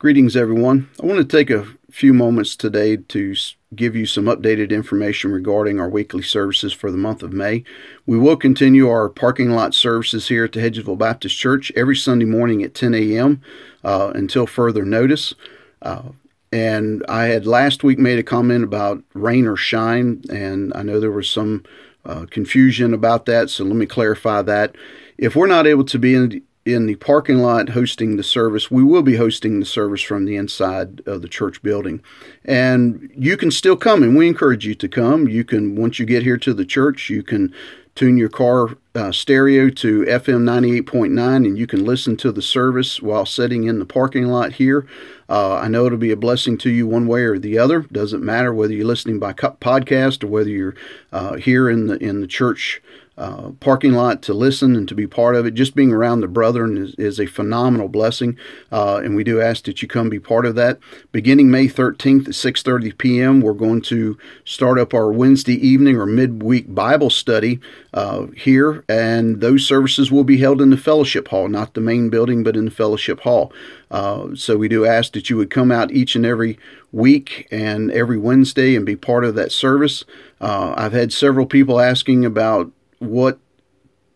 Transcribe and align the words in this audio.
Greetings, 0.00 0.34
everyone. 0.34 0.88
I 1.02 1.04
want 1.04 1.18
to 1.18 1.26
take 1.26 1.50
a 1.50 1.66
few 1.90 2.14
moments 2.14 2.56
today 2.56 2.96
to 2.96 3.34
give 3.74 3.94
you 3.94 4.06
some 4.06 4.24
updated 4.24 4.70
information 4.70 5.30
regarding 5.30 5.78
our 5.78 5.90
weekly 5.90 6.22
services 6.22 6.72
for 6.72 6.90
the 6.90 6.96
month 6.96 7.22
of 7.22 7.34
May. 7.34 7.64
We 8.06 8.16
will 8.16 8.38
continue 8.38 8.88
our 8.88 9.10
parking 9.10 9.50
lot 9.50 9.74
services 9.74 10.28
here 10.28 10.46
at 10.46 10.52
the 10.52 10.60
Hedgesville 10.60 10.96
Baptist 10.96 11.36
Church 11.36 11.70
every 11.76 11.96
Sunday 11.96 12.24
morning 12.24 12.62
at 12.62 12.72
10 12.72 12.94
a.m. 12.94 13.42
Uh, 13.84 14.10
until 14.14 14.46
further 14.46 14.86
notice. 14.86 15.34
Uh, 15.82 16.12
and 16.50 17.04
I 17.06 17.24
had 17.24 17.46
last 17.46 17.84
week 17.84 17.98
made 17.98 18.18
a 18.18 18.22
comment 18.22 18.64
about 18.64 19.02
rain 19.12 19.46
or 19.46 19.56
shine, 19.56 20.22
and 20.30 20.72
I 20.74 20.82
know 20.82 20.98
there 20.98 21.12
was 21.12 21.28
some 21.28 21.62
uh, 22.06 22.24
confusion 22.30 22.94
about 22.94 23.26
that, 23.26 23.50
so 23.50 23.64
let 23.64 23.76
me 23.76 23.84
clarify 23.84 24.40
that. 24.40 24.74
If 25.18 25.36
we're 25.36 25.46
not 25.46 25.66
able 25.66 25.84
to 25.84 25.98
be 25.98 26.14
in 26.14 26.40
in 26.66 26.86
the 26.86 26.96
parking 26.96 27.38
lot 27.38 27.70
hosting 27.70 28.16
the 28.16 28.22
service. 28.22 28.70
We 28.70 28.84
will 28.84 29.02
be 29.02 29.16
hosting 29.16 29.60
the 29.60 29.66
service 29.66 30.02
from 30.02 30.26
the 30.26 30.36
inside 30.36 31.02
of 31.06 31.22
the 31.22 31.28
church 31.28 31.62
building. 31.62 32.02
And 32.44 33.10
you 33.16 33.36
can 33.36 33.50
still 33.50 33.76
come, 33.76 34.02
and 34.02 34.16
we 34.16 34.28
encourage 34.28 34.66
you 34.66 34.74
to 34.74 34.88
come. 34.88 35.28
You 35.28 35.44
can, 35.44 35.76
once 35.76 35.98
you 35.98 36.06
get 36.06 36.22
here 36.22 36.36
to 36.38 36.52
the 36.52 36.66
church, 36.66 37.08
you 37.08 37.22
can 37.22 37.54
tune 37.94 38.16
your 38.16 38.28
car 38.28 38.76
uh, 38.94 39.12
stereo 39.12 39.70
to 39.70 40.02
FM 40.02 40.42
98.9 40.42 41.36
and 41.46 41.56
you 41.56 41.66
can 41.66 41.84
listen 41.84 42.16
to 42.16 42.32
the 42.32 42.42
service 42.42 43.00
while 43.00 43.24
sitting 43.24 43.64
in 43.64 43.78
the 43.78 43.84
parking 43.84 44.26
lot 44.26 44.54
here. 44.54 44.86
Uh, 45.28 45.56
I 45.56 45.68
know 45.68 45.86
it'll 45.86 45.98
be 45.98 46.10
a 46.10 46.16
blessing 46.16 46.58
to 46.58 46.70
you 46.70 46.86
one 46.86 47.06
way 47.06 47.22
or 47.22 47.38
the 47.38 47.56
other. 47.56 47.82
Doesn't 47.82 48.22
matter 48.22 48.52
whether 48.52 48.72
you're 48.72 48.86
listening 48.86 49.20
by 49.20 49.32
podcast 49.32 50.24
or 50.24 50.26
whether 50.26 50.50
you're 50.50 50.74
uh, 51.12 51.36
here 51.36 51.70
in 51.70 51.86
the 51.86 51.96
in 51.98 52.20
the 52.20 52.26
church 52.26 52.82
uh, 53.20 53.50
parking 53.60 53.92
lot 53.92 54.22
to 54.22 54.32
listen 54.32 54.74
and 54.74 54.88
to 54.88 54.94
be 54.94 55.06
part 55.06 55.34
of 55.34 55.44
it. 55.44 55.52
Just 55.52 55.74
being 55.74 55.92
around 55.92 56.20
the 56.20 56.26
brethren 56.26 56.78
is, 56.78 56.94
is 56.94 57.20
a 57.20 57.26
phenomenal 57.26 57.86
blessing, 57.86 58.38
uh, 58.72 59.02
and 59.04 59.14
we 59.14 59.22
do 59.22 59.42
ask 59.42 59.64
that 59.64 59.82
you 59.82 59.88
come 59.88 60.08
be 60.08 60.18
part 60.18 60.46
of 60.46 60.54
that. 60.54 60.78
Beginning 61.12 61.50
May 61.50 61.66
13th 61.66 62.28
at 62.28 62.34
6:30 62.34 62.96
p.m., 62.96 63.42
we're 63.42 63.52
going 63.52 63.82
to 63.82 64.16
start 64.46 64.78
up 64.78 64.94
our 64.94 65.12
Wednesday 65.12 65.54
evening 65.54 65.96
or 65.96 66.06
midweek 66.06 66.74
Bible 66.74 67.10
study 67.10 67.60
uh, 67.92 68.26
here, 68.36 68.84
and 68.88 69.40
those 69.40 69.66
services 69.66 70.10
will 70.10 70.24
be 70.24 70.38
held 70.38 70.60
in 70.60 70.70
the 70.70 70.76
fellowship 70.76 71.28
hall, 71.28 71.48
not 71.48 71.74
the 71.74 71.80
main 71.80 72.10
building, 72.10 72.42
but 72.42 72.56
in 72.56 72.66
the 72.66 72.70
fellowship 72.70 73.20
hall. 73.20 73.52
Uh, 73.90 74.28
so 74.34 74.56
we 74.56 74.68
do 74.68 74.86
ask 74.86 75.12
that 75.12 75.28
you 75.28 75.36
would 75.36 75.50
come 75.50 75.72
out 75.72 75.90
each 75.90 76.14
and 76.14 76.24
every 76.24 76.58
week 76.92 77.48
and 77.50 77.90
every 77.90 78.18
Wednesday 78.18 78.76
and 78.76 78.86
be 78.86 78.96
part 78.96 79.24
of 79.24 79.34
that 79.34 79.52
service. 79.52 80.04
Uh, 80.40 80.74
I've 80.76 80.92
had 80.92 81.12
several 81.12 81.46
people 81.46 81.80
asking 81.80 82.24
about 82.24 82.70
what 82.98 83.38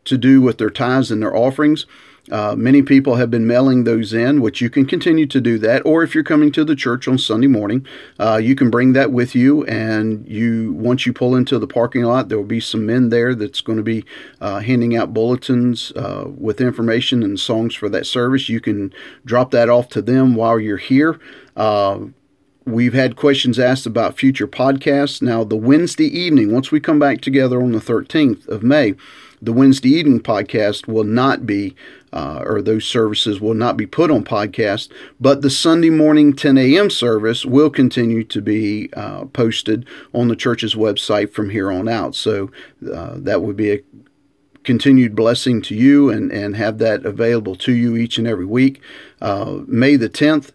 to 0.04 0.18
do 0.18 0.40
with 0.40 0.58
their 0.58 0.70
tithes 0.70 1.10
and 1.10 1.22
their 1.22 1.34
offerings. 1.34 1.86
Uh, 2.30 2.54
many 2.56 2.80
people 2.80 3.16
have 3.16 3.30
been 3.30 3.46
mailing 3.46 3.84
those 3.84 4.14
in, 4.14 4.40
which 4.40 4.60
you 4.60 4.70
can 4.70 4.86
continue 4.86 5.26
to 5.26 5.40
do 5.40 5.58
that. 5.58 5.84
Or 5.84 6.02
if 6.02 6.14
you're 6.14 6.24
coming 6.24 6.50
to 6.52 6.64
the 6.64 6.74
church 6.74 7.06
on 7.06 7.18
Sunday 7.18 7.48
morning, 7.48 7.86
uh, 8.18 8.40
you 8.42 8.54
can 8.54 8.70
bring 8.70 8.94
that 8.94 9.12
with 9.12 9.34
you. 9.34 9.64
And 9.66 10.26
you, 10.26 10.72
once 10.72 11.04
you 11.04 11.12
pull 11.12 11.36
into 11.36 11.58
the 11.58 11.66
parking 11.66 12.04
lot, 12.04 12.28
there 12.28 12.38
will 12.38 12.44
be 12.44 12.60
some 12.60 12.86
men 12.86 13.10
there 13.10 13.34
that's 13.34 13.60
going 13.60 13.76
to 13.76 13.84
be 13.84 14.04
uh, 14.40 14.60
handing 14.60 14.96
out 14.96 15.12
bulletins 15.12 15.92
uh, 15.96 16.24
with 16.26 16.62
information 16.62 17.22
and 17.22 17.38
songs 17.38 17.74
for 17.74 17.90
that 17.90 18.06
service. 18.06 18.48
You 18.48 18.60
can 18.60 18.94
drop 19.26 19.50
that 19.50 19.68
off 19.68 19.90
to 19.90 20.00
them 20.00 20.34
while 20.34 20.58
you're 20.58 20.78
here. 20.78 21.20
We've 22.66 22.94
had 22.94 23.16
questions 23.16 23.58
asked 23.58 23.84
about 23.84 24.16
future 24.16 24.48
podcasts. 24.48 25.20
Now, 25.20 25.44
the 25.44 25.56
Wednesday 25.56 26.06
evening, 26.06 26.50
once 26.50 26.70
we 26.70 26.80
come 26.80 26.98
back 26.98 27.20
together 27.20 27.60
on 27.60 27.72
the 27.72 27.78
13th 27.78 28.48
of 28.48 28.62
May, 28.62 28.94
the 29.42 29.52
Wednesday 29.52 29.90
evening 29.90 30.20
podcast 30.20 30.88
will 30.88 31.04
not 31.04 31.44
be, 31.44 31.76
uh, 32.14 32.42
or 32.42 32.62
those 32.62 32.86
services 32.86 33.38
will 33.38 33.52
not 33.52 33.76
be 33.76 33.86
put 33.86 34.10
on 34.10 34.24
podcast, 34.24 34.90
but 35.20 35.42
the 35.42 35.50
Sunday 35.50 35.90
morning 35.90 36.32
10 36.32 36.56
a.m. 36.56 36.88
service 36.88 37.44
will 37.44 37.68
continue 37.68 38.24
to 38.24 38.40
be 38.40 38.88
uh, 38.94 39.26
posted 39.26 39.86
on 40.14 40.28
the 40.28 40.36
church's 40.36 40.74
website 40.74 41.32
from 41.34 41.50
here 41.50 41.70
on 41.70 41.86
out. 41.86 42.14
So 42.14 42.50
uh, 42.90 43.16
that 43.18 43.42
would 43.42 43.56
be 43.56 43.72
a 43.72 43.80
continued 44.62 45.14
blessing 45.14 45.60
to 45.60 45.74
you 45.74 46.08
and, 46.08 46.32
and 46.32 46.56
have 46.56 46.78
that 46.78 47.04
available 47.04 47.56
to 47.56 47.72
you 47.72 47.96
each 47.96 48.16
and 48.16 48.26
every 48.26 48.46
week. 48.46 48.80
Uh, 49.20 49.58
May 49.66 49.96
the 49.96 50.08
10th, 50.08 50.52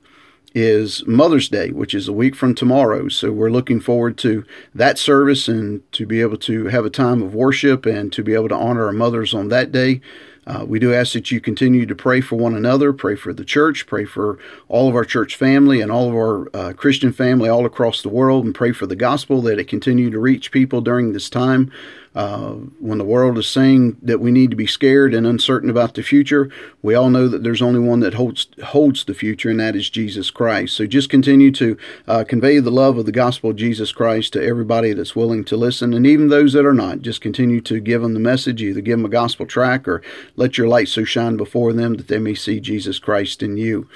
is 0.54 1.06
Mother's 1.06 1.50
Day, 1.50 1.70
which 1.72 1.94
is 1.94 2.08
a 2.08 2.14
week 2.14 2.36
from 2.36 2.56
tomorrow. 2.56 3.08
So 3.10 3.32
we're 3.32 3.52
looking 3.52 3.80
forward 3.80 4.18
to 4.20 4.44
that 4.74 4.98
service 4.98 5.48
and 5.48 5.82
to 5.94 6.06
be 6.06 6.22
able 6.22 6.38
to 6.38 6.66
have 6.68 6.86
a 6.86 6.90
time 6.90 7.22
of 7.22 7.36
worship 7.36 7.86
and 7.86 8.12
to 8.14 8.24
be 8.24 8.34
able 8.34 8.50
to 8.50 8.56
honor 8.56 8.86
our 8.86 8.94
mothers 8.94 9.34
on 9.34 9.50
that 9.50 9.72
day. 9.72 10.02
Uh, 10.48 10.66
we 10.68 10.80
do 10.80 10.94
ask 10.94 11.14
that 11.14 11.32
you 11.32 11.40
continue 11.40 11.86
to 11.86 11.96
pray 11.96 12.22
for 12.22 12.36
one 12.36 12.56
another, 12.56 12.92
pray 12.94 13.16
for 13.16 13.34
the 13.34 13.46
church, 13.46 13.86
pray 13.86 14.06
for 14.06 14.40
all 14.68 14.90
of 14.90 14.96
our 14.96 15.06
church 15.06 15.36
family 15.36 15.82
and 15.82 15.92
all 15.92 16.10
of 16.10 16.16
our 16.16 16.50
uh, 16.56 16.74
Christian 16.74 17.12
family 17.12 17.50
all 17.50 17.66
across 17.66 18.02
the 18.02 18.10
world, 18.10 18.46
and 18.46 18.56
pray 18.56 18.72
for 18.72 18.88
the 18.88 18.96
gospel 18.96 19.42
that 19.44 19.60
it 19.60 19.68
continue 19.68 20.10
to 20.10 20.20
reach 20.20 20.52
people 20.52 20.82
during 20.82 21.14
this 21.14 21.30
time. 21.30 21.72
Uh, 22.16 22.54
when 22.80 22.98
the 22.98 23.06
world 23.06 23.38
is 23.38 23.48
saying 23.48 23.96
that 24.02 24.20
we 24.20 24.32
need 24.32 24.50
to 24.50 24.56
be 24.58 24.66
scared 24.66 25.14
and 25.14 25.28
uncertain 25.28 25.70
about 25.70 25.94
the 25.94 26.02
future, 26.02 26.50
we 26.82 26.96
all 26.96 27.10
know 27.12 27.28
that 27.28 27.44
there's 27.44 27.62
only 27.62 27.80
one 27.80 28.00
that 28.00 28.16
holds 28.16 28.48
holds 28.64 29.06
the 29.06 29.14
future, 29.14 29.52
and 29.52 29.60
that 29.60 29.76
is 29.76 29.92
Jesus 29.92 30.32
Christ. 30.32 30.76
So 30.76 30.88
just 30.88 31.10
continue 31.10 31.52
to 31.52 31.78
uh, 32.08 32.24
convey 32.28 32.60
the 32.60 32.72
love 32.72 32.98
of 32.98 33.06
the 33.06 33.12
gospel 33.12 33.52
of 33.52 33.58
Jesus 33.58 33.92
Christ 33.92 34.34
to 34.34 34.44
everybody 34.44 34.92
that's 34.94 35.16
willing 35.16 35.44
to 35.46 35.56
listen, 35.56 35.94
and 35.94 36.08
even 36.08 36.30
those 36.30 36.54
that 36.54 36.66
are 36.66 36.74
not. 36.74 37.02
Just 37.02 37.22
continue 37.22 37.62
to 37.62 37.80
give 37.80 38.02
them 38.02 38.16
the 38.16 38.20
message, 38.20 38.64
either 38.64 38.82
give 38.82 38.98
them 38.98 39.06
a 39.06 39.10
gospel 39.10 39.46
track 39.46 39.88
or 39.88 40.02
let 40.40 40.58
your 40.58 40.70
light 40.70 40.88
so 40.88 41.04
shine 41.04 41.36
before 41.36 41.74
them 41.74 41.96
that 41.96 42.08
they 42.08 42.18
may 42.18 42.34
see 42.34 42.62
Jesus 42.62 42.98
Christ 42.98 43.44
in 43.44 43.58
you. 43.58 43.90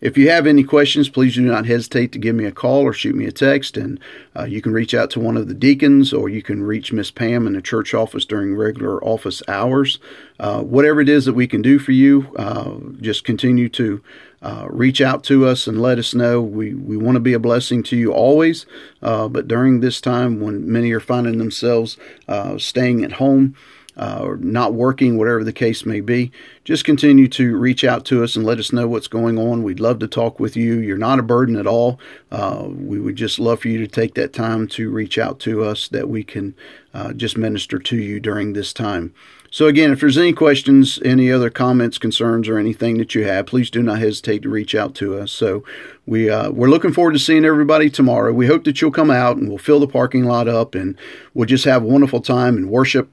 If 0.00 0.18
you 0.18 0.30
have 0.30 0.48
any 0.48 0.64
questions, 0.64 1.08
please 1.08 1.36
do 1.36 1.42
not 1.42 1.66
hesitate 1.66 2.10
to 2.10 2.18
give 2.18 2.34
me 2.34 2.44
a 2.44 2.50
call 2.50 2.80
or 2.80 2.92
shoot 2.92 3.14
me 3.14 3.24
a 3.26 3.30
text. 3.30 3.76
And 3.76 4.00
uh, 4.36 4.44
you 4.44 4.60
can 4.60 4.72
reach 4.72 4.94
out 4.94 5.10
to 5.10 5.20
one 5.20 5.36
of 5.36 5.46
the 5.46 5.54
deacons 5.54 6.12
or 6.12 6.28
you 6.28 6.42
can 6.42 6.64
reach 6.64 6.92
Miss 6.92 7.12
Pam 7.12 7.46
in 7.46 7.52
the 7.52 7.62
church 7.62 7.94
office 7.94 8.24
during 8.24 8.56
regular 8.56 9.02
office 9.04 9.42
hours. 9.46 10.00
Uh, 10.40 10.62
whatever 10.62 11.00
it 11.00 11.08
is 11.08 11.26
that 11.26 11.34
we 11.34 11.46
can 11.46 11.62
do 11.62 11.78
for 11.78 11.92
you, 11.92 12.34
uh, 12.36 12.78
just 13.00 13.22
continue 13.22 13.68
to 13.68 14.02
uh, 14.42 14.66
reach 14.70 15.00
out 15.00 15.22
to 15.24 15.46
us 15.46 15.68
and 15.68 15.80
let 15.80 15.98
us 15.98 16.14
know. 16.14 16.42
We, 16.42 16.74
we 16.74 16.96
want 16.96 17.14
to 17.14 17.20
be 17.20 17.34
a 17.34 17.38
blessing 17.38 17.84
to 17.84 17.96
you 17.96 18.12
always, 18.12 18.66
uh, 19.02 19.28
but 19.28 19.46
during 19.46 19.78
this 19.78 20.00
time 20.00 20.40
when 20.40 20.70
many 20.70 20.90
are 20.90 21.00
finding 21.00 21.38
themselves 21.38 21.96
uh, 22.26 22.58
staying 22.58 23.04
at 23.04 23.12
home, 23.12 23.54
uh, 23.96 24.20
or 24.22 24.36
not 24.38 24.74
working, 24.74 25.18
whatever 25.18 25.44
the 25.44 25.52
case 25.52 25.84
may 25.84 26.00
be, 26.00 26.32
just 26.64 26.84
continue 26.84 27.28
to 27.28 27.56
reach 27.56 27.84
out 27.84 28.04
to 28.06 28.24
us 28.24 28.36
and 28.36 28.44
let 28.44 28.58
us 28.58 28.72
know 28.72 28.88
what's 28.88 29.08
going 29.08 29.38
on. 29.38 29.62
We'd 29.62 29.80
love 29.80 29.98
to 30.00 30.08
talk 30.08 30.40
with 30.40 30.56
you. 30.56 30.78
You're 30.78 30.96
not 30.96 31.18
a 31.18 31.22
burden 31.22 31.56
at 31.56 31.66
all. 31.66 31.98
Uh, 32.30 32.66
we 32.68 32.98
would 32.98 33.16
just 33.16 33.38
love 33.38 33.60
for 33.60 33.68
you 33.68 33.78
to 33.78 33.86
take 33.86 34.14
that 34.14 34.32
time 34.32 34.66
to 34.68 34.90
reach 34.90 35.18
out 35.18 35.40
to 35.40 35.64
us 35.64 35.88
that 35.88 36.08
we 36.08 36.24
can 36.24 36.54
uh, 36.94 37.12
just 37.12 37.36
minister 37.36 37.78
to 37.78 37.96
you 37.96 38.20
during 38.20 38.52
this 38.52 38.72
time. 38.72 39.14
So, 39.50 39.66
again, 39.66 39.92
if 39.92 40.00
there's 40.00 40.16
any 40.16 40.32
questions, 40.32 40.98
any 41.04 41.30
other 41.30 41.50
comments, 41.50 41.98
concerns, 41.98 42.48
or 42.48 42.56
anything 42.56 42.96
that 42.96 43.14
you 43.14 43.24
have, 43.24 43.44
please 43.44 43.68
do 43.68 43.82
not 43.82 43.98
hesitate 43.98 44.40
to 44.42 44.48
reach 44.48 44.74
out 44.74 44.94
to 44.94 45.18
us. 45.18 45.30
So, 45.30 45.62
we, 46.06 46.30
uh, 46.30 46.50
we're 46.50 46.70
looking 46.70 46.94
forward 46.94 47.12
to 47.12 47.18
seeing 47.18 47.44
everybody 47.44 47.90
tomorrow. 47.90 48.32
We 48.32 48.46
hope 48.46 48.64
that 48.64 48.80
you'll 48.80 48.92
come 48.92 49.10
out 49.10 49.36
and 49.36 49.50
we'll 49.50 49.58
fill 49.58 49.80
the 49.80 49.86
parking 49.86 50.24
lot 50.24 50.48
up 50.48 50.74
and 50.74 50.96
we'll 51.34 51.44
just 51.44 51.66
have 51.66 51.82
a 51.82 51.86
wonderful 51.86 52.22
time 52.22 52.56
and 52.56 52.70
worship 52.70 53.10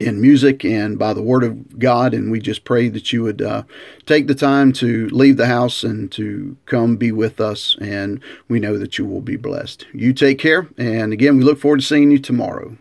in 0.00 0.20
music 0.20 0.64
and 0.64 0.98
by 0.98 1.12
the 1.12 1.22
Word 1.22 1.42
of 1.42 1.78
God. 1.78 2.14
And 2.14 2.30
we 2.30 2.40
just 2.40 2.64
pray 2.64 2.88
that 2.88 3.12
you 3.12 3.22
would 3.24 3.42
uh, 3.42 3.64
take 4.06 4.26
the 4.26 4.34
time 4.34 4.72
to 4.74 5.08
leave 5.08 5.36
the 5.36 5.46
house 5.46 5.82
and 5.82 6.10
to 6.12 6.56
come 6.66 6.96
be 6.96 7.12
with 7.12 7.40
us. 7.40 7.76
And 7.80 8.20
we 8.48 8.60
know 8.60 8.78
that 8.78 8.98
you 8.98 9.04
will 9.04 9.20
be 9.20 9.36
blessed. 9.36 9.86
You 9.92 10.12
take 10.12 10.38
care. 10.38 10.68
And 10.76 11.12
again, 11.12 11.36
we 11.36 11.44
look 11.44 11.58
forward 11.58 11.80
to 11.80 11.86
seeing 11.86 12.10
you 12.10 12.18
tomorrow. 12.18 12.76